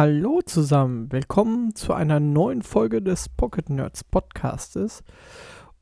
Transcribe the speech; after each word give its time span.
Hallo 0.00 0.42
zusammen, 0.46 1.10
willkommen 1.10 1.74
zu 1.74 1.92
einer 1.92 2.20
neuen 2.20 2.62
Folge 2.62 3.02
des 3.02 3.28
Pocket 3.28 3.68
Nerds 3.68 4.04
Podcastes. 4.04 5.02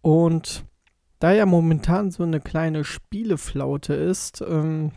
Und 0.01 0.65
da 1.19 1.33
ja 1.33 1.45
momentan 1.45 2.11
so 2.11 2.23
eine 2.23 2.41
kleine 2.41 2.85
Spieleflaute 2.85 3.93
ist, 3.93 4.41
ähm, 4.41 4.93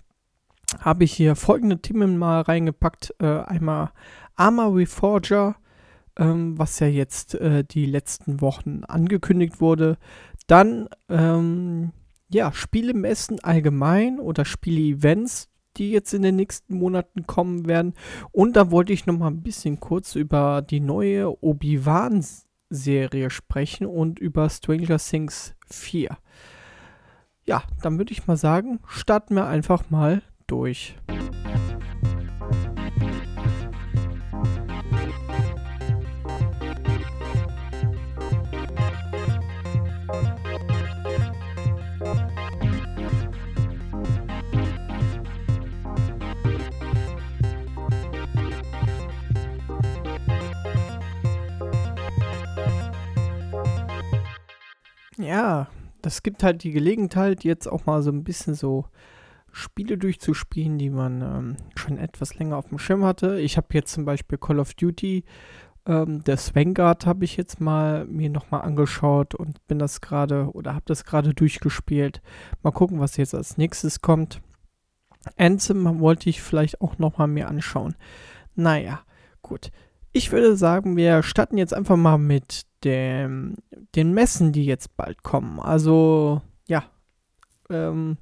habe 0.80 1.04
ich 1.04 1.12
hier 1.12 1.36
folgende 1.36 1.82
Themen 1.82 2.18
mal 2.18 2.40
reingepackt. 2.40 3.14
Äh, 3.20 3.42
einmal 3.42 3.92
Arma 4.38 4.68
Reforger, 4.68 5.58
ähm, 6.18 6.58
was 6.58 6.80
ja 6.80 6.88
jetzt 6.88 7.36
äh, 7.36 7.66
die 7.66 7.88
letzten 7.88 8.40
Wochen 8.40 8.86
angekündigt 8.86 9.60
wurde. 9.60 9.98
Dann, 10.48 10.88
ähm, 11.10 11.92
ja, 12.30 12.54
Spielemessen 12.54 13.44
allgemein 13.44 14.22
oder 14.22 14.46
Spiele-Events, 14.46 15.50
die 15.80 15.92
jetzt 15.92 16.14
in 16.14 16.22
den 16.22 16.36
nächsten 16.36 16.76
Monaten 16.76 17.26
kommen 17.26 17.68
werden. 17.68 17.94
Und 18.32 18.56
da 18.56 18.70
wollte 18.70 18.94
ich 18.94 19.06
noch 19.06 19.18
mal 19.18 19.28
ein 19.28 19.42
bisschen 19.42 19.80
kurz 19.80 20.16
über 20.16 20.62
die 20.62 20.82
neue 20.82 21.42
Obi-Wan-Serie 21.44 23.30
sprechen 23.30 23.88
und 23.88 24.20
über 24.20 24.50
Stranger 24.50 24.98
Things 25.00 25.56
4. 25.68 26.18
Ja, 27.46 27.64
dann 27.82 27.98
würde 27.98 28.12
ich 28.12 28.28
mal 28.28 28.38
sagen, 28.38 28.80
starten 28.88 29.34
wir 29.34 29.48
einfach 29.48 29.90
mal 29.90 30.22
durch. 30.46 30.96
Ja, 55.30 55.68
das 56.02 56.24
gibt 56.24 56.42
halt 56.42 56.64
die 56.64 56.72
Gelegenheit, 56.72 57.44
jetzt 57.44 57.68
auch 57.68 57.86
mal 57.86 58.02
so 58.02 58.10
ein 58.10 58.24
bisschen 58.24 58.56
so 58.56 58.86
Spiele 59.52 59.96
durchzuspielen, 59.96 60.80
die 60.80 60.90
man 60.90 61.22
ähm, 61.22 61.58
schon 61.76 62.00
etwas 62.00 62.34
länger 62.34 62.58
auf 62.58 62.70
dem 62.70 62.80
Schirm 62.80 63.04
hatte. 63.04 63.40
Ich 63.40 63.56
habe 63.56 63.68
jetzt 63.74 63.94
zum 63.94 64.06
Beispiel 64.06 64.40
Call 64.40 64.60
of 64.60 64.74
Duty, 64.74 65.24
ähm, 65.86 66.24
das 66.24 66.56
Vanguard 66.56 67.06
habe 67.06 67.26
ich 67.26 67.38
jetzt 67.38 67.62
mal 67.62 68.06
mir 68.08 68.32
nochmal 68.32 68.64
angeschaut 68.64 69.36
und 69.36 69.68
bin 69.68 69.78
das 69.78 70.02
gerade 70.02 70.50
oder 70.54 70.74
habe 70.74 70.86
das 70.86 71.06
gerade 71.06 71.36
durchgespielt. 71.36 72.24
Mal 72.64 72.72
gucken, 72.72 73.00
was 73.00 73.16
jetzt 73.18 73.36
als 73.36 73.56
nächstes 73.56 74.02
kommt. 74.02 74.42
Anthem 75.38 76.00
wollte 76.00 76.28
ich 76.28 76.42
vielleicht 76.42 76.82
auch 76.82 76.98
nochmal 76.98 77.28
mir 77.28 77.50
anschauen. 77.50 77.94
Naja, 78.56 79.02
gut. 79.44 79.70
Ich 80.12 80.32
würde 80.32 80.58
sagen, 80.58 80.98
wir 80.98 81.22
starten 81.22 81.60
jetzt 81.60 81.76
einfach 81.76 81.98
mal 81.98 82.18
mit 82.18 82.66
dem, 82.84 83.56
den 83.96 84.14
Messen, 84.14 84.52
die 84.52 84.66
jetzt 84.66 84.96
bald 84.96 85.24
kommen. 85.24 85.60
Also, 85.60 86.42
ja, 86.68 86.84
ähm, 87.70 88.18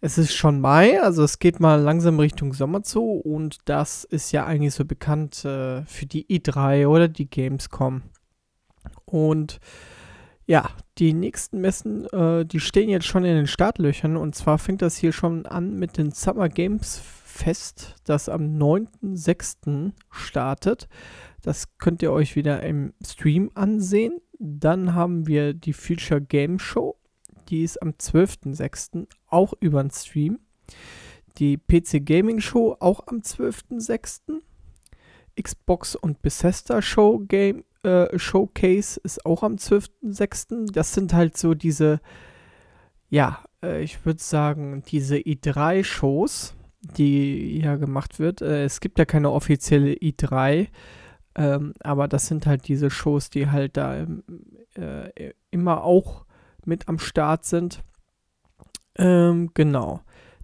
es 0.00 0.16
ist 0.16 0.34
schon 0.34 0.60
Mai, 0.60 1.00
also 1.02 1.22
es 1.22 1.38
geht 1.38 1.60
mal 1.60 1.80
langsam 1.80 2.18
Richtung 2.18 2.54
Sommer 2.54 2.82
zu 2.82 3.02
und 3.02 3.58
das 3.66 4.04
ist 4.04 4.32
ja 4.32 4.46
eigentlich 4.46 4.74
so 4.74 4.84
bekannt 4.84 5.44
äh, 5.44 5.84
für 5.84 6.06
die 6.06 6.26
E3 6.26 6.86
oder 6.86 7.08
die 7.08 7.28
Gamescom. 7.28 8.02
Und 9.04 9.60
ja, 10.46 10.70
die 10.98 11.12
nächsten 11.12 11.60
Messen, 11.60 12.06
äh, 12.06 12.46
die 12.46 12.60
stehen 12.60 12.88
jetzt 12.88 13.06
schon 13.06 13.24
in 13.24 13.36
den 13.36 13.46
Startlöchern 13.46 14.16
und 14.16 14.34
zwar 14.34 14.58
fängt 14.58 14.82
das 14.82 14.96
hier 14.96 15.12
schon 15.12 15.44
an 15.46 15.78
mit 15.78 15.98
den 15.98 16.12
Summer 16.12 16.48
Games 16.48 17.00
Fest, 17.24 17.94
das 18.04 18.28
am 18.28 18.56
9.6. 18.58 19.92
startet. 20.10 20.88
Das 21.42 21.76
könnt 21.78 22.02
ihr 22.02 22.12
euch 22.12 22.36
wieder 22.36 22.62
im 22.62 22.92
Stream 23.04 23.50
ansehen. 23.54 24.20
Dann 24.38 24.94
haben 24.94 25.26
wir 25.26 25.54
die 25.54 25.72
Future 25.72 26.20
Game 26.20 26.58
Show. 26.58 26.96
Die 27.48 27.62
ist 27.62 27.82
am 27.82 27.90
12.06. 27.90 29.06
auch 29.26 29.54
über 29.60 29.82
den 29.82 29.90
Stream. 29.90 30.38
Die 31.38 31.56
PC 31.56 32.04
Gaming 32.04 32.40
Show 32.40 32.76
auch 32.80 33.06
am 33.06 33.18
12.06. 33.18 34.40
Xbox 35.40 35.96
und 35.96 36.22
Bethesda 36.22 36.82
Show 36.82 37.20
Game 37.20 37.64
äh, 37.82 38.18
Showcase 38.18 39.00
ist 39.02 39.24
auch 39.24 39.42
am 39.42 39.54
12.06. 39.54 40.72
Das 40.72 40.92
sind 40.92 41.12
halt 41.12 41.36
so 41.36 41.54
diese, 41.54 42.00
ja, 43.08 43.42
äh, 43.62 43.82
ich 43.82 44.04
würde 44.04 44.22
sagen, 44.22 44.82
diese 44.86 45.16
E3-Shows, 45.16 46.54
die 46.82 47.60
ja 47.60 47.76
gemacht 47.76 48.18
wird. 48.18 48.42
Äh, 48.42 48.64
es 48.64 48.80
gibt 48.80 48.98
ja 48.98 49.04
keine 49.04 49.30
offizielle 49.30 49.92
E3, 49.92 50.68
ähm, 51.34 51.74
aber 51.80 52.08
das 52.08 52.26
sind 52.26 52.46
halt 52.46 52.68
diese 52.68 52.90
Shows, 52.90 53.30
die 53.30 53.50
halt 53.50 53.76
da 53.76 53.96
ähm, 53.96 54.22
äh, 54.74 55.32
immer 55.50 55.84
auch 55.84 56.26
mit 56.64 56.88
am 56.88 56.98
Start 56.98 57.44
sind. 57.44 57.82
Ähm, 58.96 59.50
genau. 59.54 60.00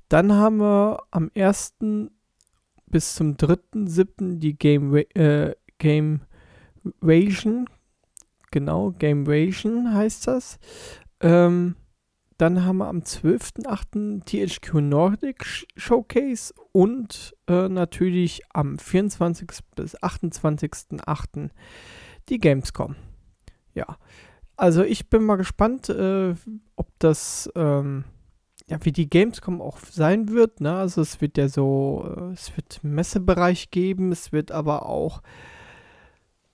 Dann 0.09 0.33
haben 0.33 0.59
wir 0.59 1.03
am 1.11 1.31
1. 1.35 1.75
bis 2.87 3.15
zum 3.15 3.37
3.7. 3.37 4.39
die 4.39 4.57
Game, 4.57 4.95
äh, 4.95 5.55
Game 5.79 6.21
Ration. 7.03 7.69
Genau, 8.53 8.93
Game 8.93 9.25
Ration 9.27 9.93
heißt 9.93 10.29
das. 10.29 10.59
Ähm, 11.21 11.75
dann 12.39 12.65
haben 12.65 12.79
wir 12.79 12.89
am 12.89 13.01
12.8. 13.01 14.25
THQ 14.25 14.75
Nordic 14.83 15.67
Showcase 15.77 16.53
und 16.73 17.35
äh, 17.49 17.69
natürlich 17.69 18.43
am 18.53 18.79
24. 18.79 19.49
bis 19.75 19.97
28.8. 19.97 21.51
die 22.29 22.39
Gamescom. 22.39 22.97
Ja, 23.75 23.97
also 24.57 24.83
ich 24.83 25.09
bin 25.09 25.25
mal 25.25 25.37
gespannt, 25.37 25.89
äh, 25.89 26.35
ob 26.77 26.89
das, 26.99 27.51
ähm, 27.55 28.05
ja, 28.69 28.79
wie 28.83 28.93
die 28.93 29.09
Gamescom 29.09 29.63
auch 29.63 29.79
sein 29.79 30.29
wird. 30.31 30.61
Ne? 30.61 30.75
Also 30.75 31.01
es 31.03 31.21
wird 31.21 31.39
ja 31.39 31.49
so, 31.49 32.07
äh, 32.17 32.33
es 32.33 32.57
wird 32.57 32.83
Messebereich 32.83 33.71
geben, 33.71 34.13
es 34.13 34.33
wird 34.33 34.53
aber 34.53 34.87
auch 34.87 35.23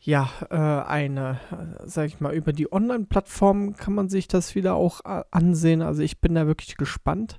ja, 0.04 0.28
äh, 0.50 0.56
eine, 0.56 1.38
äh, 1.52 1.86
sag 1.86 2.06
ich 2.06 2.20
mal, 2.20 2.34
über 2.34 2.52
die 2.52 2.72
Online-Plattform 2.72 3.74
kann 3.76 3.94
man 3.94 4.08
sich 4.08 4.26
das 4.26 4.56
wieder 4.56 4.74
auch 4.74 5.04
äh, 5.04 5.22
ansehen. 5.30 5.80
Also 5.80 6.02
ich 6.02 6.20
bin 6.20 6.34
da 6.34 6.46
wirklich 6.46 6.76
gespannt. 6.76 7.38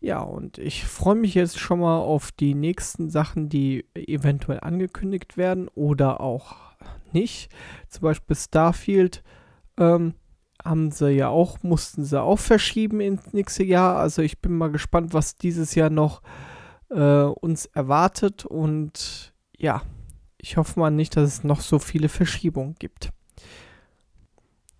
Ja, 0.00 0.20
und 0.20 0.58
ich 0.58 0.84
freue 0.84 1.14
mich 1.14 1.34
jetzt 1.34 1.58
schon 1.58 1.80
mal 1.80 1.98
auf 1.98 2.32
die 2.32 2.54
nächsten 2.54 3.08
Sachen, 3.08 3.48
die 3.48 3.86
eventuell 3.94 4.60
angekündigt 4.60 5.36
werden 5.36 5.68
oder 5.74 6.20
auch 6.20 6.56
nicht. 7.12 7.50
Zum 7.88 8.02
Beispiel 8.02 8.36
Starfield 8.36 9.22
ähm, 9.78 10.14
haben 10.64 10.90
sie 10.90 11.10
ja 11.10 11.28
auch, 11.28 11.62
mussten 11.62 12.04
sie 12.04 12.20
auch 12.20 12.38
verschieben 12.40 13.00
ins 13.00 13.32
nächste 13.32 13.64
Jahr. 13.64 13.96
Also 13.96 14.22
ich 14.22 14.40
bin 14.40 14.58
mal 14.58 14.72
gespannt, 14.72 15.14
was 15.14 15.36
dieses 15.36 15.76
Jahr 15.76 15.90
noch 15.90 16.20
äh, 16.90 17.22
uns 17.22 17.66
erwartet. 17.66 18.44
Und 18.44 19.34
ja, 19.56 19.82
ich 20.46 20.56
hoffe 20.56 20.78
mal 20.78 20.90
nicht, 20.90 21.16
dass 21.16 21.24
es 21.24 21.44
noch 21.44 21.60
so 21.60 21.80
viele 21.80 22.08
Verschiebungen 22.08 22.76
gibt. 22.78 23.10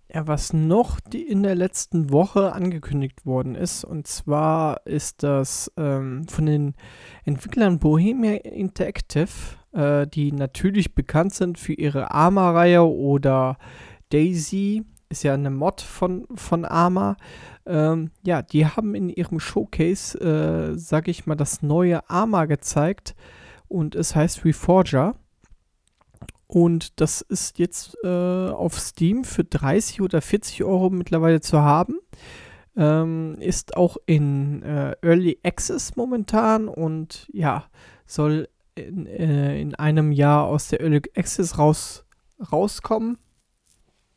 Ja, 0.09 0.25
was 0.25 0.53
noch 0.53 1.01
die 1.01 1.23
in 1.23 1.43
der 1.43 1.55
letzten 1.55 2.09
Woche 2.09 2.53
angekündigt 2.53 3.25
worden 3.25 3.53
ist, 3.53 3.83
und 3.83 4.07
zwar 4.07 4.87
ist 4.87 5.23
das 5.23 5.69
ähm, 5.75 6.25
von 6.29 6.45
den 6.45 6.73
Entwicklern 7.25 7.79
Bohemia 7.79 8.35
Interactive, 8.35 9.27
äh, 9.73 10.07
die 10.07 10.31
natürlich 10.31 10.95
bekannt 10.95 11.33
sind 11.33 11.57
für 11.59 11.73
ihre 11.73 12.11
Arma-Reihe 12.11 12.83
oder 12.83 13.57
Daisy, 14.07 14.85
ist 15.09 15.23
ja 15.23 15.33
eine 15.33 15.49
Mod 15.49 15.81
von, 15.81 16.27
von 16.35 16.63
Arma. 16.63 17.17
Ähm, 17.65 18.11
ja, 18.25 18.41
die 18.41 18.65
haben 18.65 18.95
in 18.95 19.09
ihrem 19.09 19.41
Showcase, 19.41 20.17
äh, 20.17 20.77
sag 20.79 21.09
ich 21.09 21.25
mal, 21.25 21.35
das 21.35 21.61
neue 21.61 22.09
Arma 22.09 22.45
gezeigt 22.45 23.15
und 23.67 23.95
es 23.95 24.15
heißt 24.15 24.45
Reforger. 24.45 25.13
Und 26.47 27.01
das 27.01 27.21
ist 27.21 27.59
jetzt 27.59 27.97
äh, 28.03 28.07
auf 28.07 28.79
Steam 28.79 29.25
für 29.25 29.43
30 29.43 30.01
oder 30.01 30.21
40 30.21 30.63
Euro 30.63 30.89
mittlerweile 30.89 31.41
zu 31.41 31.61
haben. 31.61 31.99
Ähm, 32.77 33.35
ist 33.39 33.75
auch 33.75 33.97
in 34.05 34.63
äh, 34.63 34.95
Early 35.01 35.39
Access 35.43 35.95
momentan 35.95 36.67
und 36.67 37.27
ja, 37.33 37.65
soll 38.05 38.47
in, 38.75 39.07
äh, 39.07 39.59
in, 39.59 39.75
einem 39.75 40.11
Jahr 40.11 40.45
aus 40.45 40.69
der 40.69 40.81
Early 40.81 41.01
Access 41.15 41.57
raus, 41.57 42.05
rauskommen. 42.51 43.17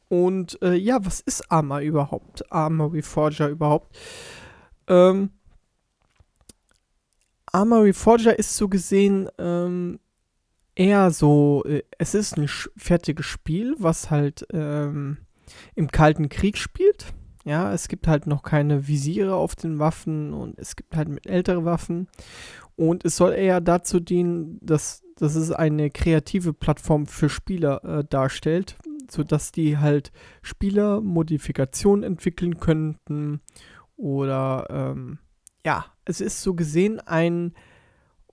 Und 0.09 0.61
äh, 0.63 0.75
ja, 0.75 1.05
was 1.05 1.21
ist 1.21 1.51
Arma 1.51 1.81
überhaupt? 1.81 2.53
Arma 2.53 2.87
Reforger 2.87 3.49
überhaupt? 3.49 3.97
Ähm, 4.89 5.31
Arma 7.47 7.79
Reforger 7.79 8.39
ist 8.39 8.57
so 8.57 8.69
gesehen 8.69 9.29
ähm, 9.39 9.99
eher 10.75 11.11
so, 11.11 11.65
äh, 11.67 11.83
es 11.99 12.15
ist 12.15 12.37
ein 12.37 12.49
fertiges 12.77 13.27
Spiel, 13.27 13.75
was 13.79 14.11
halt 14.11 14.47
ähm, 14.53 15.19
im 15.75 15.91
Kalten 15.91 16.29
Krieg 16.29 16.59
spielt. 16.59 17.13
Ja, 17.45 17.73
es 17.73 17.89
gibt 17.89 18.07
halt 18.07 18.27
noch 18.27 18.43
keine 18.43 18.87
Visiere 18.87 19.35
auf 19.35 19.57
den 19.57 19.79
Waffen 19.79 20.35
und 20.35 20.59
es 20.59 20.77
gibt 20.77 20.95
halt 20.95 21.09
mit 21.09 21.27
ältere 21.27 21.65
Waffen. 21.65 22.09
Und 22.77 23.05
es 23.05 23.17
soll 23.17 23.33
eher 23.33 23.61
dazu 23.61 23.99
dienen, 24.01 24.59
dass 24.63 25.03
dass 25.21 25.35
es 25.35 25.53
eine 25.53 25.91
kreative 25.91 26.55
Plattform 26.55 27.07
für 27.07 27.29
Spieler 27.29 27.85
äh, 27.85 28.05
darstellt, 28.09 28.79
sodass 29.11 29.53
die 29.53 29.77
halt 29.77 30.13
Spieler 30.41 31.03
Modifikationen 31.03 32.03
entwickeln 32.03 32.59
könnten 32.59 33.43
oder 33.97 34.67
ähm, 34.71 35.19
ja, 35.65 35.85
es 36.07 36.23
ist 36.23 36.41
so 36.41 36.55
gesehen 36.55 37.01
ein 37.01 37.53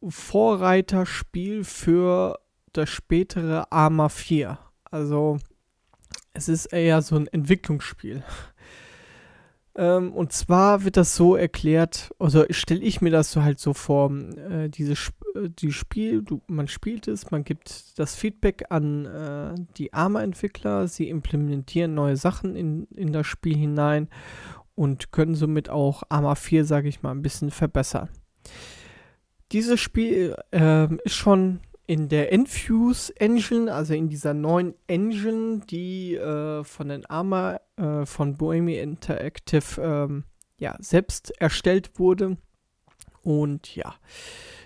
Vorreiterspiel 0.07 1.63
für 1.63 2.39
das 2.73 2.89
spätere 2.89 3.71
Arma 3.71 4.09
4. 4.09 4.59
Also 4.85 5.37
es 6.33 6.47
ist 6.47 6.67
eher 6.67 7.01
so 7.01 7.15
ein 7.15 7.27
Entwicklungsspiel. 7.27 8.23
Ähm, 9.77 10.11
und 10.11 10.33
zwar 10.33 10.83
wird 10.83 10.97
das 10.97 11.15
so 11.15 11.35
erklärt, 11.35 12.09
also 12.17 12.45
stelle 12.49 12.81
ich 12.81 12.99
mir 12.99 13.11
das 13.11 13.31
so 13.31 13.43
halt 13.43 13.59
so 13.59 13.73
vor, 13.73 14.11
äh, 14.11 14.69
dieses 14.69 15.13
äh, 15.35 15.49
die 15.49 15.71
Spiel, 15.71 16.23
du, 16.23 16.41
man 16.47 16.67
spielt 16.67 17.07
es, 17.07 17.29
man 17.29 17.43
gibt 17.43 17.99
das 17.99 18.15
Feedback 18.15 18.65
an 18.69 19.05
äh, 19.05 19.55
die 19.77 19.93
ARMA-Entwickler, 19.93 20.87
sie 20.87 21.09
implementieren 21.09 21.93
neue 21.93 22.17
Sachen 22.17 22.55
in, 22.55 22.87
in 22.95 23.13
das 23.13 23.27
Spiel 23.27 23.55
hinein 23.55 24.09
und 24.73 25.11
können 25.11 25.35
somit 25.35 25.69
auch 25.69 26.03
ARMA 26.09 26.33
4, 26.33 26.65
sage 26.65 26.89
ich 26.89 27.03
mal, 27.03 27.11
ein 27.11 27.21
bisschen 27.21 27.51
verbessern. 27.51 28.09
Dieses 29.51 29.79
Spiel 29.79 30.35
äh, 30.51 30.93
ist 31.03 31.15
schon 31.15 31.61
in 31.85 32.09
der 32.09 32.33
Enfuse 32.33 33.13
Engine, 33.15 33.73
also 33.73 33.93
in 33.93 34.09
dieser 34.09 34.33
neuen 34.33 34.75
Engine, 34.87 35.61
die 35.69 36.15
äh, 36.15 36.65
von 36.65 36.89
den 36.89 37.05
ARMA, 37.05 37.61
äh, 37.77 38.05
von 38.05 38.35
Bohemia 38.35 38.83
Interactive, 38.83 39.81
ähm, 39.81 40.23
ja, 40.57 40.75
selbst 40.79 41.31
erstellt 41.39 41.97
wurde. 41.97 42.37
Und 43.23 43.75
ja, 43.75 43.95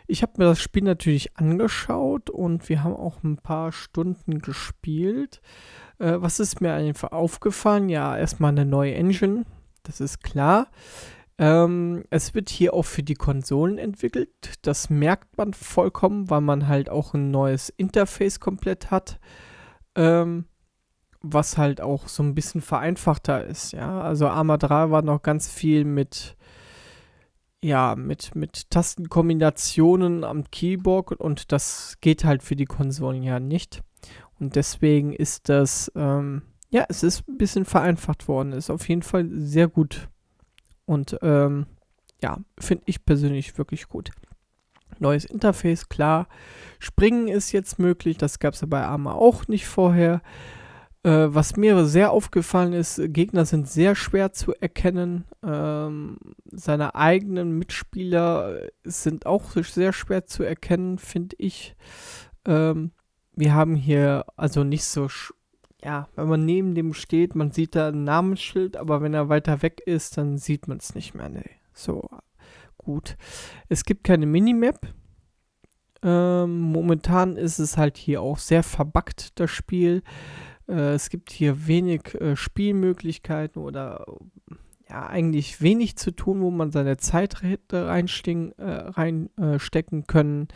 ich 0.07 0.23
habe 0.23 0.33
mir 0.37 0.45
das 0.45 0.59
Spiel 0.59 0.83
natürlich 0.83 1.37
angeschaut 1.37 2.29
und 2.29 2.67
wir 2.67 2.83
haben 2.83 2.95
auch 2.95 3.23
ein 3.23 3.37
paar 3.37 3.71
Stunden 3.71 4.39
gespielt. 4.39 5.41
Äh, 5.99 6.15
was 6.17 6.39
ist 6.39 6.59
mir 6.59 6.73
einfach 6.73 7.11
aufgefallen? 7.11 7.87
Ja, 7.87 8.17
erstmal 8.17 8.49
eine 8.49 8.65
neue 8.65 8.95
Engine, 8.95 9.45
das 9.83 10.01
ist 10.01 10.23
klar. 10.23 10.67
Ähm, 11.41 12.05
es 12.11 12.35
wird 12.35 12.51
hier 12.51 12.75
auch 12.75 12.85
für 12.85 13.01
die 13.01 13.15
Konsolen 13.15 13.79
entwickelt. 13.79 14.59
Das 14.61 14.91
merkt 14.91 15.39
man 15.39 15.55
vollkommen, 15.55 16.29
weil 16.29 16.41
man 16.41 16.67
halt 16.67 16.87
auch 16.87 17.15
ein 17.15 17.31
neues 17.31 17.69
Interface 17.69 18.39
komplett 18.39 18.91
hat. 18.91 19.19
Ähm, 19.95 20.45
was 21.23 21.57
halt 21.57 21.81
auch 21.81 22.07
so 22.07 22.21
ein 22.21 22.35
bisschen 22.35 22.61
vereinfachter 22.61 23.43
ist, 23.45 23.73
ja. 23.73 24.01
Also 24.01 24.27
Arma 24.27 24.57
3 24.57 24.91
war 24.91 25.01
noch 25.01 25.23
ganz 25.23 25.49
viel 25.49 25.83
mit, 25.83 26.37
ja, 27.63 27.95
mit, 27.95 28.35
mit 28.35 28.69
Tastenkombinationen 28.69 30.23
am 30.23 30.49
Keyboard 30.51 31.13
und 31.13 31.51
das 31.51 31.97
geht 32.01 32.23
halt 32.23 32.43
für 32.43 32.55
die 32.55 32.65
Konsolen 32.65 33.23
ja 33.23 33.39
nicht. 33.39 33.81
Und 34.39 34.55
deswegen 34.55 35.11
ist 35.11 35.49
das, 35.49 35.91
ähm, 35.95 36.43
ja, 36.69 36.85
es 36.87 37.01
ist 37.01 37.27
ein 37.27 37.37
bisschen 37.37 37.65
vereinfacht 37.65 38.27
worden. 38.27 38.53
Ist 38.53 38.69
auf 38.69 38.87
jeden 38.89 39.03
Fall 39.03 39.27
sehr 39.31 39.67
gut 39.67 40.07
und 40.91 41.17
ähm, 41.21 41.67
ja, 42.21 42.39
finde 42.59 42.83
ich 42.87 43.05
persönlich 43.05 43.57
wirklich 43.57 43.87
gut. 43.87 44.11
Neues 44.99 45.23
Interface, 45.23 45.87
klar. 45.87 46.27
Springen 46.79 47.29
ist 47.29 47.53
jetzt 47.53 47.79
möglich, 47.79 48.17
das 48.17 48.39
gab 48.39 48.55
es 48.55 48.61
ja 48.61 48.67
bei 48.67 48.83
Arma 48.83 49.13
auch 49.13 49.47
nicht 49.47 49.67
vorher. 49.67 50.21
Äh, 51.03 51.27
was 51.29 51.55
mir 51.55 51.85
sehr 51.85 52.11
aufgefallen 52.11 52.73
ist, 52.73 53.01
Gegner 53.05 53.45
sind 53.45 53.69
sehr 53.69 53.95
schwer 53.95 54.33
zu 54.33 54.53
erkennen. 54.53 55.23
Ähm, 55.41 56.17
seine 56.51 56.93
eigenen 56.93 57.57
Mitspieler 57.57 58.67
sind 58.83 59.25
auch 59.25 59.51
sehr 59.53 59.93
schwer 59.93 60.25
zu 60.25 60.43
erkennen, 60.43 60.97
finde 60.97 61.37
ich. 61.39 61.77
Ähm, 62.45 62.91
wir 63.33 63.53
haben 63.53 63.77
hier 63.77 64.25
also 64.35 64.65
nicht 64.65 64.83
so 64.83 65.07
ja, 65.83 66.07
wenn 66.15 66.27
man 66.27 66.45
neben 66.45 66.75
dem 66.75 66.93
steht, 66.93 67.35
man 67.35 67.51
sieht 67.51 67.75
da 67.75 67.89
ein 67.89 68.03
Namensschild, 68.03 68.77
aber 68.77 69.01
wenn 69.01 69.13
er 69.13 69.29
weiter 69.29 69.61
weg 69.61 69.81
ist, 69.85 70.17
dann 70.17 70.37
sieht 70.37 70.67
man 70.67 70.77
es 70.77 70.93
nicht 70.95 71.15
mehr. 71.15 71.29
Nee. 71.29 71.49
So, 71.73 72.07
gut. 72.77 73.17
Es 73.69 73.83
gibt 73.83 74.03
keine 74.03 74.25
Minimap. 74.25 74.79
Ähm, 76.03 76.59
momentan 76.59 77.37
ist 77.37 77.59
es 77.59 77.77
halt 77.77 77.97
hier 77.97 78.21
auch 78.21 78.37
sehr 78.37 78.63
verbuggt, 78.63 79.39
das 79.39 79.51
Spiel. 79.51 80.03
Äh, 80.67 80.93
es 80.93 81.09
gibt 81.09 81.31
hier 81.31 81.67
wenig 81.67 82.15
äh, 82.19 82.35
Spielmöglichkeiten 82.35 83.61
oder 83.61 84.05
ja, 84.89 85.07
eigentlich 85.07 85.61
wenig 85.61 85.95
zu 85.95 86.11
tun, 86.11 86.41
wo 86.41 86.51
man 86.51 86.71
seine 86.71 86.97
Zeit 86.97 87.43
reinstecken 87.71 88.51
äh, 88.57 88.89
reinstecken 88.89 90.05
können. 90.05 90.49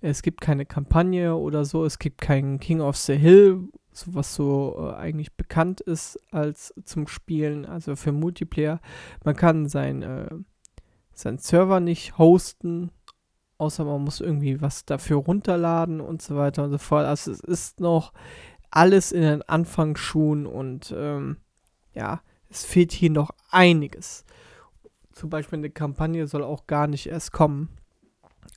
Es 0.00 0.22
gibt 0.22 0.40
keine 0.40 0.66
Kampagne 0.66 1.34
oder 1.36 1.64
so. 1.64 1.84
Es 1.84 1.98
gibt 1.98 2.20
keinen 2.20 2.60
King 2.60 2.80
of 2.80 2.96
the 2.96 3.16
Hill, 3.16 3.68
so 4.00 4.14
was 4.14 4.34
so 4.34 4.76
äh, 4.78 4.96
eigentlich 4.96 5.34
bekannt 5.34 5.80
ist 5.80 6.18
als 6.30 6.74
zum 6.84 7.08
Spielen, 7.08 7.66
also 7.66 7.96
für 7.96 8.12
Multiplayer. 8.12 8.80
Man 9.24 9.36
kann 9.36 9.68
sein, 9.68 10.02
äh, 10.02 10.28
seinen 11.12 11.38
Server 11.38 11.80
nicht 11.80 12.18
hosten, 12.18 12.90
außer 13.58 13.84
man 13.84 14.02
muss 14.02 14.20
irgendwie 14.20 14.60
was 14.60 14.84
dafür 14.84 15.18
runterladen 15.18 16.00
und 16.00 16.22
so 16.22 16.36
weiter 16.36 16.64
und 16.64 16.70
so 16.70 16.78
fort. 16.78 17.06
Also 17.06 17.32
es 17.32 17.40
ist 17.40 17.80
noch 17.80 18.12
alles 18.70 19.12
in 19.12 19.22
den 19.22 19.42
Anfangsschuhen 19.42 20.46
und 20.46 20.94
ähm, 20.96 21.38
ja, 21.94 22.22
es 22.48 22.64
fehlt 22.64 22.92
hier 22.92 23.10
noch 23.10 23.30
einiges. 23.50 24.24
Zum 25.12 25.30
Beispiel 25.30 25.58
eine 25.58 25.70
Kampagne 25.70 26.26
soll 26.26 26.44
auch 26.44 26.66
gar 26.66 26.86
nicht 26.86 27.06
erst 27.06 27.32
kommen. 27.32 27.70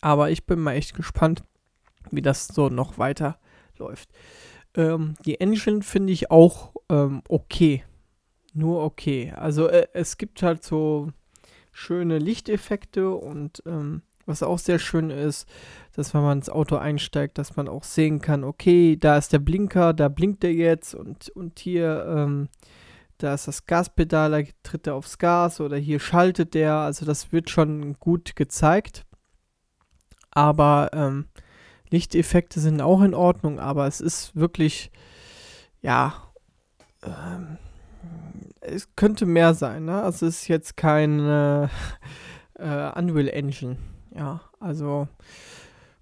Aber 0.02 0.30
ich 0.30 0.46
bin 0.46 0.60
mal 0.60 0.74
echt 0.74 0.94
gespannt, 0.96 1.44
wie 2.12 2.22
das 2.22 2.48
so 2.48 2.70
noch 2.70 2.98
weiter 2.98 3.40
läuft. 3.78 4.10
Ähm, 4.75 5.15
die 5.25 5.39
Engine 5.39 5.81
finde 5.81 6.13
ich 6.13 6.31
auch 6.31 6.73
ähm, 6.89 7.21
okay. 7.27 7.83
Nur 8.53 8.83
okay. 8.83 9.33
Also 9.35 9.68
äh, 9.68 9.88
es 9.94 10.18
gibt 10.18 10.44
halt 10.44 10.63
so 10.63 11.12
schöne 11.71 12.18
Lichteffekte 12.18 13.09
und 13.12 13.63
ähm, 13.65 14.01
was 14.25 14.44
auch 14.44 14.59
sehr 14.59 14.79
schön 14.79 15.09
ist, 15.09 15.47
dass 15.95 16.13
wenn 16.13 16.21
man 16.21 16.39
ins 16.39 16.50
Auto 16.50 16.75
einsteigt, 16.75 17.38
dass 17.38 17.56
man 17.56 17.68
auch 17.68 17.83
sehen 17.83 18.21
kann, 18.21 18.44
okay, 18.44 18.97
da 18.97 19.18
ist 19.18 19.33
der 19.33 19.39
Blinker, 19.39 19.94
da 19.94 20.09
blinkt 20.09 20.44
er 20.44 20.53
jetzt 20.53 20.94
und, 20.94 21.29
und 21.29 21.59
hier, 21.59 22.06
ähm, 22.07 22.50
da 23.18 23.33
ist 23.33 23.47
das 23.47 23.65
Gaspedal, 23.65 24.31
da 24.31 24.50
tritt 24.63 24.88
er 24.88 24.95
aufs 24.95 25.18
Gas 25.18 25.62
oder 25.62 25.77
hier 25.77 26.00
schaltet 26.00 26.53
der. 26.53 26.75
Also 26.75 27.06
das 27.06 27.31
wird 27.31 27.50
schon 27.50 28.00
gut 28.00 28.35
gezeigt. 28.35 29.06
Aber 30.31 30.89
ähm, 30.94 31.27
Lichteffekte 31.92 32.60
sind 32.60 32.82
auch 32.82 33.02
in 33.02 33.14
Ordnung, 33.14 33.60
aber 33.60 33.86
es 33.86 34.02
ist 34.02 34.36
wirklich, 34.36 34.92
ja, 35.81 36.14
ähm, 37.04 37.57
es 38.62 38.95
könnte 38.95 39.26
mehr 39.26 39.54
sein, 39.54 39.86
ne? 39.86 40.04
Es 40.07 40.21
ist 40.21 40.48
jetzt 40.48 40.78
kein 40.78 41.19
äh, 41.19 41.64
äh, 42.56 43.00
Unreal 43.00 43.28
Engine, 43.28 43.78
ja, 44.16 44.42
also 44.60 45.07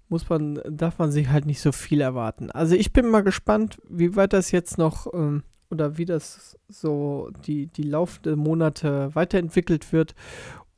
muss 0.08 0.28
man, 0.28 0.60
darf 0.68 0.98
man 0.98 1.12
sich 1.12 1.28
halt 1.28 1.46
nicht 1.46 1.60
so 1.60 1.72
viel 1.72 2.00
erwarten. 2.00 2.50
Also 2.50 2.74
ich 2.74 2.92
bin 2.92 3.08
mal 3.08 3.22
gespannt, 3.22 3.78
wie 3.88 4.16
weit 4.16 4.32
das 4.32 4.50
jetzt 4.50 4.76
noch 4.76 5.06
ähm, 5.14 5.44
oder 5.70 5.98
wie 5.98 6.04
das 6.04 6.58
so 6.68 7.30
die, 7.46 7.68
die 7.68 7.84
laufenden 7.84 8.38
Monate 8.38 9.14
weiterentwickelt 9.14 9.92
wird. 9.92 10.14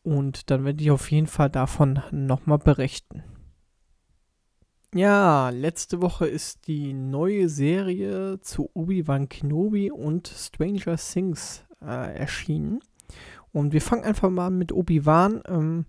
Und 0.03 0.51
dann 0.51 0.65
werde 0.65 0.83
ich 0.83 0.91
auf 0.91 1.11
jeden 1.11 1.29
Fall 1.29 1.49
davon 1.49 2.03
nochmal 2.11 2.59
berichten. 2.59 3.23
Ja, 4.95 5.49
letzte 5.49 6.03
Woche 6.03 6.27
ist 6.27 6.67
die 6.67 6.93
neue 6.93 7.49
Serie 7.49 8.39
zu 8.43 8.69
Obi-Wan 8.75 9.31
Kenobi 9.31 9.91
und 9.91 10.29
Stranger 10.29 10.99
Things 10.99 11.65
äh, 11.81 12.15
erschienen. 12.15 12.81
Und 13.53 13.73
wir 13.73 13.81
fangen 13.81 14.05
einfach 14.05 14.29
mal 14.29 14.49
an 14.49 14.59
mit 14.59 14.71
Obi-Wan. 14.71 15.43
Ähm, 15.49 15.87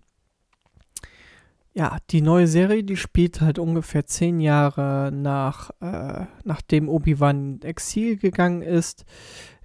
ja, 1.74 1.98
die 2.12 2.22
neue 2.22 2.48
Serie, 2.48 2.86
die 2.86 2.95
spielt 2.95 3.41
halt 3.41 3.60
ungefähr 3.60 4.05
zehn 4.05 4.39
Jahre 4.39 5.12
nach, 5.12 5.72
äh, 5.81 6.25
nachdem 6.45 6.88
Obi-Wan 6.88 7.55
in 7.55 7.62
Exil 7.63 8.15
gegangen 8.15 8.62
ist. 8.62 9.03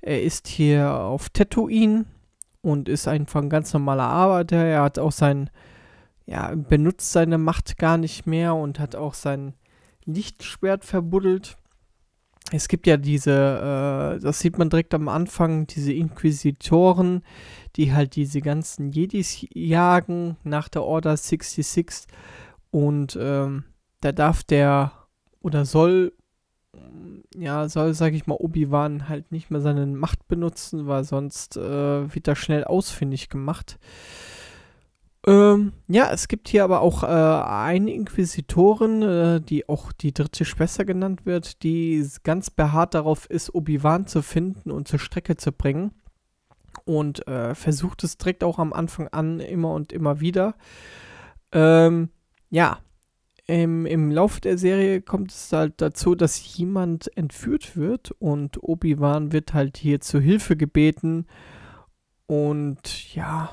Er 0.01 0.21
ist 0.21 0.49
hier 0.49 0.95
auf 0.95 1.31
Tatooine 1.31 2.07
und 2.61 2.89
ist 2.89 3.07
einfach 3.07 3.41
ein 3.41 3.51
ganz 3.51 3.73
normaler 3.73 4.09
Arbeiter. 4.09 4.57
Er 4.57 4.83
hat 4.83 4.99
auch 4.99 5.13
sein 5.13 5.49
ja, 6.29 6.55
benutzt 6.55 7.13
seine 7.13 7.39
Macht 7.39 7.79
gar 7.79 7.97
nicht 7.97 8.27
mehr 8.27 8.55
und 8.55 8.79
hat 8.79 8.95
auch 8.95 9.15
sein 9.15 9.55
Lichtschwert 10.05 10.85
verbuddelt. 10.85 11.57
Es 12.53 12.69
gibt 12.69 12.87
ja 12.87 12.99
diese, 12.99 13.33
äh, 13.33 14.23
das 14.23 14.41
sieht 14.41 14.59
man 14.59 14.69
direkt 14.69 14.93
am 14.93 15.09
Anfang, 15.09 15.67
diese 15.67 15.93
Inquisitoren, 15.93 17.23
die 17.77 17.95
halt 17.95 18.15
diese 18.15 18.43
ganzen 18.43 18.91
Jedis 18.91 19.47
jagen 19.55 20.37
nach 20.45 20.69
der 20.69 20.85
Order 20.85 21.17
66. 21.17 22.07
Und 22.71 23.19
ähm, 23.19 23.65
da 24.03 24.13
darf 24.13 24.43
der 24.43 24.93
oder 25.41 25.65
soll, 25.65 26.13
ja, 27.35 27.71
soll, 27.71 27.95
sag 27.95 28.13
ich 28.13 28.27
mal, 28.27 28.37
Obi-Wan 28.39 29.09
halt 29.09 29.33
nicht 29.33 29.51
mehr 29.51 29.63
seine 29.63 29.87
Macht 29.87 30.29
benutzen, 30.29 30.87
weil 30.87 31.05
sonst 31.05 31.57
äh, 31.57 32.15
wird 32.15 32.29
er 32.29 32.37
schnell 32.37 32.65
ausfindig 32.65 33.31
gemacht. 33.31 33.79
Ähm, 35.29 35.75
ja, 35.89 36.11
es 36.11 36.27
gibt 36.27 36.49
hier 36.49 36.65
aber 36.65 36.81
auch 36.81 37.03
äh, 37.03 37.07
eine 37.07 37.93
Inquisitorin, 37.93 39.03
äh, 39.03 39.41
die 39.43 39.69
auch 39.69 39.93
die 39.93 40.15
dritte 40.15 40.47
Schwester 40.47 40.87
genannt 40.87 41.27
wird, 41.27 41.63
die 41.63 42.07
ganz 42.23 42.49
beharrt 42.49 42.95
darauf 42.95 43.29
ist, 43.29 43.55
Obi-Wan 43.55 44.07
zu 44.07 44.23
finden 44.23 44.71
und 44.71 44.89
zur 44.89 44.99
Strecke 44.99 45.37
zu 45.37 45.53
bringen. 45.53 45.93
Und 46.87 47.29
äh, 47.29 47.55
versucht 47.55 48.05
es 48.05 48.17
direkt 48.17 48.43
auch 48.43 48.59
am 48.59 48.73
Anfang 48.73 49.09
an, 49.09 49.41
immer 49.41 49.75
und 49.75 49.93
immer 49.93 50.21
wieder. 50.21 50.55
Ähm, 51.53 52.09
ja, 52.49 52.79
im, 53.47 53.85
im 53.85 54.11
Laufe 54.11 54.41
der 54.41 54.57
Serie 54.57 55.03
kommt 55.03 55.33
es 55.33 55.53
halt 55.53 55.75
dazu, 55.83 56.15
dass 56.15 56.57
jemand 56.57 57.15
entführt 57.19 57.77
wird 57.77 58.13
und 58.13 58.63
Obi-Wan 58.63 59.33
wird 59.33 59.53
halt 59.53 59.77
hier 59.77 60.01
zu 60.01 60.21
Hilfe 60.21 60.57
gebeten. 60.57 61.27
Und 62.27 63.15
ja, 63.15 63.51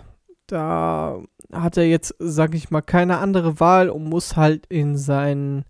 da 0.48 1.22
hat 1.52 1.78
er 1.78 1.86
jetzt, 1.86 2.16
sag 2.20 2.56
ich 2.56 2.72
mal, 2.72 2.82
keine 2.82 3.18
andere 3.18 3.60
Wahl 3.60 3.90
und 3.90 4.06
muss 4.06 4.36
halt 4.36 4.66
in 4.68 4.98
seinen 4.98 5.66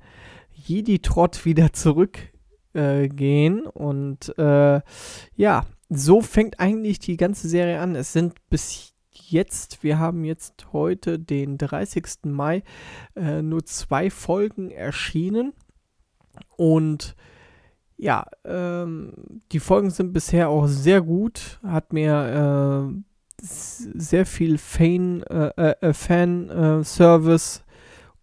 Jedi-Trott 0.54 1.46
wieder 1.46 1.74
zurückgehen. 1.74 3.66
Äh, 3.66 3.70
und 3.70 4.38
äh, 4.38 4.82
ja, 5.36 5.66
so 5.90 6.22
fängt 6.22 6.60
eigentlich 6.60 7.00
die 7.00 7.18
ganze 7.18 7.48
Serie 7.48 7.80
an. 7.80 7.96
Es 7.96 8.14
sind 8.14 8.34
bis 8.50 8.94
jetzt, 9.12 9.84
wir 9.84 10.00
haben 10.00 10.24
jetzt 10.24 10.68
heute 10.74 11.20
den 11.20 11.58
30. 11.58 12.26
Mai, 12.26 12.64
äh, 13.16 13.42
nur 13.42 13.66
zwei 13.66 14.10
Folgen 14.10 14.72
erschienen. 14.72 15.54
Und 16.58 17.16
ja, 17.98 18.26
ähm, 18.44 19.14
die 19.52 19.60
Folgen 19.60 19.90
sind 19.90 20.12
bisher 20.12 20.50
auch 20.50 20.68
sehr 20.68 21.02
gut. 21.02 21.60
Hat 21.64 21.94
mir 21.94 22.92
äh, 22.92 23.15
sehr 23.46 24.26
viel 24.26 24.58
Fan, 24.58 25.24
äh, 25.24 25.52
äh, 25.58 25.76
äh 25.82 25.94
Fan-Service 25.94 27.66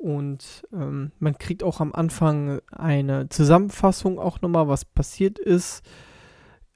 und 0.02 0.66
ähm, 0.72 1.12
man 1.20 1.38
kriegt 1.38 1.62
auch 1.62 1.78
am 1.78 1.92
Anfang 1.92 2.60
eine 2.72 3.28
Zusammenfassung 3.28 4.18
auch 4.18 4.40
nochmal, 4.40 4.66
was 4.66 4.84
passiert 4.84 5.38
ist 5.38 5.84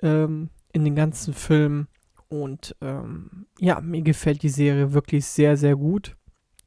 ähm, 0.00 0.50
in 0.72 0.84
den 0.84 0.94
ganzen 0.94 1.34
Filmen. 1.34 1.88
Und 2.28 2.76
ähm, 2.80 3.46
ja, 3.58 3.80
mir 3.80 4.02
gefällt 4.02 4.44
die 4.44 4.48
Serie 4.48 4.92
wirklich 4.92 5.26
sehr, 5.26 5.56
sehr 5.56 5.74
gut. 5.74 6.16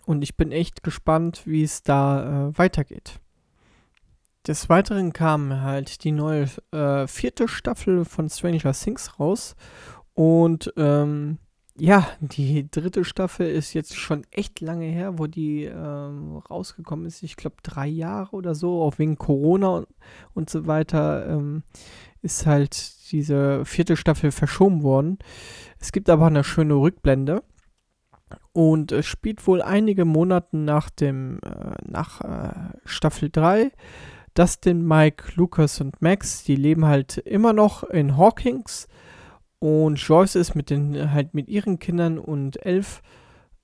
Und 0.05 0.21
ich 0.21 0.35
bin 0.35 0.51
echt 0.51 0.83
gespannt, 0.83 1.43
wie 1.45 1.63
es 1.63 1.81
da 1.81 2.49
äh, 2.49 2.57
weitergeht. 2.57 3.21
Des 4.45 4.67
Weiteren 4.67 5.13
kam 5.13 5.61
halt 5.61 6.03
die 6.03 6.11
neue 6.11 6.47
äh, 6.71 7.07
vierte 7.07 7.47
Staffel 7.47 8.03
von 8.03 8.29
Stranger 8.29 8.73
Things 8.73 9.17
raus. 9.17 9.55
Und 10.13 10.73
ähm, 10.75 11.37
ja, 11.79 12.07
die 12.19 12.69
dritte 12.69 13.03
Staffel 13.03 13.49
ist 13.49 13.73
jetzt 13.73 13.95
schon 13.95 14.23
echt 14.31 14.59
lange 14.61 14.85
her, 14.85 15.17
wo 15.17 15.27
die 15.27 15.63
ähm, 15.63 16.37
rausgekommen 16.37 17.05
ist. 17.05 17.23
Ich 17.23 17.35
glaube, 17.35 17.57
drei 17.63 17.87
Jahre 17.87 18.35
oder 18.35 18.55
so, 18.55 18.81
auch 18.81 18.99
wegen 18.99 19.17
Corona 19.17 19.69
und, 19.69 19.87
und 20.33 20.49
so 20.49 20.67
weiter, 20.67 21.27
ähm, 21.27 21.63
ist 22.21 22.45
halt 22.45 23.11
diese 23.11 23.65
vierte 23.65 23.95
Staffel 23.95 24.31
verschoben 24.31 24.83
worden. 24.83 25.19
Es 25.79 25.91
gibt 25.91 26.09
aber 26.09 26.27
eine 26.27 26.43
schöne 26.43 26.75
Rückblende. 26.75 27.43
Und 28.51 28.91
es 28.91 29.07
spielt 29.07 29.47
wohl 29.47 29.61
einige 29.61 30.05
Monate 30.05 30.57
nach 30.57 30.89
dem, 30.89 31.39
äh, 31.43 31.73
nach 31.83 32.21
äh, 32.21 32.77
Staffel 32.85 33.29
3. 33.31 33.71
Dustin, 34.35 34.85
Mike, 34.85 35.31
Lucas 35.35 35.81
und 35.81 36.01
Max, 36.01 36.43
die 36.43 36.55
leben 36.55 36.85
halt 36.85 37.17
immer 37.17 37.53
noch 37.53 37.83
in 37.83 38.17
Hawkins 38.17 38.87
und 39.59 39.97
Joyce 39.97 40.35
ist 40.35 40.55
mit 40.55 40.69
den, 40.69 41.11
halt 41.13 41.33
mit 41.33 41.49
ihren 41.49 41.79
Kindern 41.79 42.17
und 42.17 42.65
elf 42.65 43.01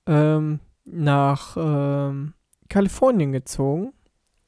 ähm, 0.06 0.60
nach 0.84 1.56
ähm, 1.58 2.34
Kalifornien 2.68 3.32
gezogen. 3.32 3.92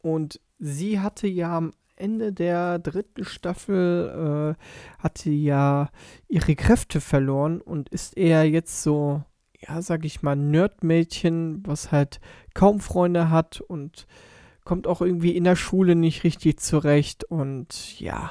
Und 0.02 0.40
sie 0.58 1.00
hatte 1.00 1.26
ja 1.26 1.56
am 1.56 1.72
Ende 1.96 2.32
der 2.32 2.78
dritten 2.78 3.24
Staffel 3.24 4.56
äh, 4.56 5.02
hatte 5.02 5.30
ja 5.30 5.90
ihre 6.28 6.54
Kräfte 6.54 7.00
verloren 7.00 7.60
und 7.60 7.88
ist 7.88 8.16
eher 8.16 8.48
jetzt 8.48 8.82
so, 8.82 9.24
ja, 9.58 9.82
sag 9.82 10.04
ich 10.04 10.22
mal, 10.22 10.36
Nerdmädchen, 10.36 11.62
was 11.66 11.90
halt 11.90 12.20
kaum 12.54 12.78
Freunde 12.78 13.30
hat 13.30 13.60
und 13.60 14.06
kommt 14.64 14.86
auch 14.86 15.00
irgendwie 15.00 15.36
in 15.36 15.44
der 15.44 15.56
Schule 15.56 15.96
nicht 15.96 16.24
richtig 16.24 16.60
zurecht 16.60 17.24
und 17.24 17.98
ja, 17.98 18.30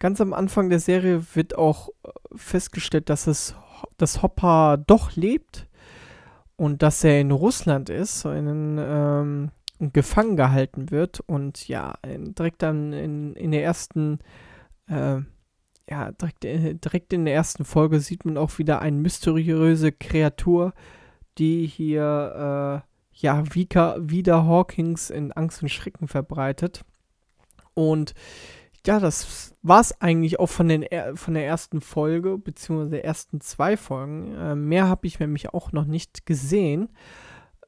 Ganz 0.00 0.20
am 0.20 0.32
Anfang 0.32 0.68
der 0.68 0.80
Serie 0.80 1.22
wird 1.34 1.56
auch 1.56 1.90
äh, 2.02 2.10
festgestellt, 2.34 3.08
dass 3.08 3.28
es 3.28 3.54
dass 3.96 4.22
Hopper 4.22 4.76
doch 4.76 5.16
lebt 5.16 5.66
und 6.56 6.82
dass 6.82 7.02
er 7.04 7.20
in 7.20 7.30
Russland 7.30 7.88
ist, 7.88 8.24
in, 8.24 8.76
ähm, 8.78 9.50
gefangen 9.78 10.36
gehalten 10.36 10.90
wird 10.90 11.20
und 11.20 11.66
ja, 11.66 11.94
direkt 12.04 12.62
dann 12.62 12.92
in, 12.92 13.34
in 13.34 13.50
der 13.50 13.64
ersten 13.64 14.18
äh, 14.86 15.20
ja, 15.90 16.12
direkt, 16.12 16.44
äh, 16.44 16.74
direkt 16.74 17.12
in 17.12 17.24
der 17.24 17.34
ersten 17.34 17.64
Folge 17.64 18.00
sieht 18.00 18.24
man 18.24 18.36
auch 18.36 18.58
wieder 18.58 18.80
eine 18.80 18.96
mysteriöse 18.96 19.92
Kreatur, 19.92 20.72
die 21.38 21.66
hier 21.66 22.82
äh, 22.84 22.90
ja 23.12 23.44
wieder, 23.54 24.46
Hawkins 24.46 25.10
in 25.10 25.32
Angst 25.32 25.62
und 25.62 25.68
Schrecken 25.68 26.08
verbreitet. 26.08 26.84
Und 27.74 28.14
ja, 28.86 28.98
das 28.98 29.54
war 29.62 29.80
es 29.80 30.00
eigentlich 30.00 30.40
auch 30.40 30.48
von, 30.48 30.68
den, 30.68 30.86
von 31.14 31.34
der 31.34 31.46
ersten 31.46 31.80
Folge, 31.80 32.38
beziehungsweise 32.38 32.90
der 32.90 33.04
ersten 33.04 33.40
zwei 33.40 33.76
Folgen. 33.76 34.34
Äh, 34.34 34.54
mehr 34.54 34.88
habe 34.88 35.06
ich 35.06 35.20
nämlich 35.20 35.52
auch 35.52 35.72
noch 35.72 35.84
nicht 35.84 36.24
gesehen. 36.24 36.88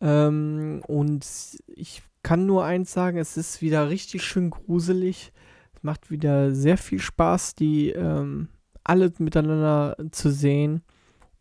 Ähm, 0.00 0.82
und 0.86 1.26
ich 1.66 2.02
kann 2.22 2.46
nur 2.46 2.64
eins 2.64 2.92
sagen, 2.92 3.18
es 3.18 3.36
ist 3.36 3.60
wieder 3.60 3.90
richtig 3.90 4.22
schön 4.22 4.50
gruselig. 4.50 5.32
Es 5.74 5.82
macht 5.82 6.10
wieder 6.10 6.54
sehr 6.54 6.78
viel 6.78 7.00
Spaß, 7.00 7.56
die 7.56 7.90
ähm, 7.90 8.48
alle 8.82 9.12
miteinander 9.18 9.96
zu 10.12 10.30
sehen. 10.30 10.82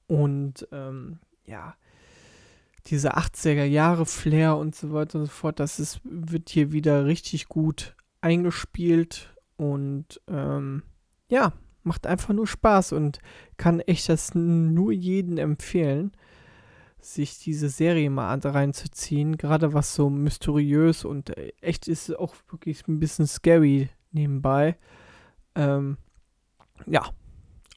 Und 0.07 0.67
ähm, 0.73 1.19
ja, 1.45 1.75
diese 2.87 3.15
80er 3.15 3.63
Jahre 3.63 4.05
Flair 4.05 4.57
und 4.57 4.75
so 4.75 4.91
weiter 4.91 5.19
und 5.19 5.25
so 5.25 5.31
fort, 5.31 5.61
das 5.61 5.79
ist, 5.79 6.01
wird 6.03 6.49
hier 6.49 6.73
wieder 6.73 7.05
richtig 7.05 7.47
gut 7.47 7.95
eingespielt 8.19 9.31
und 9.61 10.19
ähm, 10.27 10.81
ja, 11.29 11.53
macht 11.83 12.07
einfach 12.07 12.33
nur 12.33 12.47
Spaß 12.47 12.93
und 12.93 13.19
kann 13.57 13.79
echt 13.79 14.09
das 14.09 14.33
nur 14.33 14.91
jedem 14.91 15.37
empfehlen, 15.37 16.13
sich 16.99 17.37
diese 17.37 17.69
Serie 17.69 18.09
mal 18.09 18.39
reinzuziehen. 18.39 19.37
Gerade 19.37 19.73
was 19.73 19.93
so 19.93 20.09
mysteriös 20.09 21.05
und 21.05 21.37
äh, 21.37 21.53
echt 21.61 21.87
ist 21.87 22.17
auch 22.17 22.33
wirklich 22.49 22.87
ein 22.87 22.99
bisschen 22.99 23.27
scary 23.27 23.89
nebenbei. 24.11 24.77
Ähm, 25.53 25.97
ja, 26.87 27.03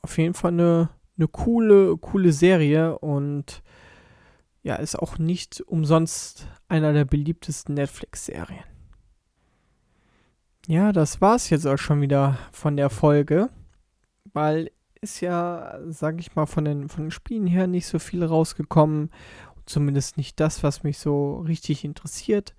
auf 0.01 0.17
jeden 0.17 0.35
Fall 0.35 0.53
eine, 0.53 0.89
eine 1.19 1.29
coole, 1.29 1.99
coole 1.99 2.33
Serie 2.33 2.99
und 2.99 3.63
ja, 4.63 4.77
ist 4.77 4.99
auch 4.99 5.19
nicht 5.19 5.61
umsonst 5.61 6.49
einer 6.67 6.95
der 6.95 7.05
beliebtesten 7.05 7.75
Netflix-Serien. 7.75 8.74
Ja, 10.67 10.93
das 10.93 11.21
war's 11.21 11.51
jetzt 11.51 11.67
auch 11.67 11.77
schon 11.77 12.01
wieder 12.01 12.39
von 12.51 12.77
der 12.77 12.89
Folge, 12.89 13.51
weil 14.33 14.71
ist 15.05 15.21
ja, 15.21 15.79
sag 15.89 16.19
ich 16.19 16.35
mal, 16.35 16.47
von 16.47 16.65
den, 16.65 16.89
von 16.89 17.05
den 17.05 17.11
Spielen 17.11 17.47
her 17.47 17.67
nicht 17.67 17.87
so 17.87 17.99
viel 17.99 18.25
rausgekommen. 18.25 19.11
Zumindest 19.67 20.17
nicht 20.17 20.41
das, 20.41 20.63
was 20.63 20.83
mich 20.83 20.99
so 20.99 21.41
richtig 21.41 21.85
interessiert. 21.85 22.55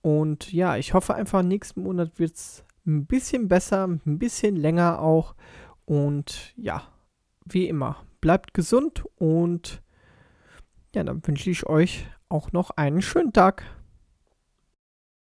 Und 0.00 0.52
ja, 0.52 0.76
ich 0.76 0.94
hoffe 0.94 1.14
einfach, 1.14 1.42
nächsten 1.42 1.82
Monat 1.82 2.18
wird 2.18 2.34
es 2.34 2.64
ein 2.86 3.06
bisschen 3.06 3.48
besser, 3.48 3.86
ein 3.86 4.18
bisschen 4.18 4.56
länger 4.56 5.00
auch. 5.00 5.34
Und 5.84 6.54
ja, 6.56 6.82
wie 7.44 7.68
immer, 7.68 7.96
bleibt 8.20 8.54
gesund 8.54 9.04
und 9.16 9.82
ja, 10.94 11.04
dann 11.04 11.26
wünsche 11.26 11.50
ich 11.50 11.66
euch 11.66 12.06
auch 12.28 12.52
noch 12.52 12.70
einen 12.70 13.02
schönen 13.02 13.32
Tag. 13.32 13.64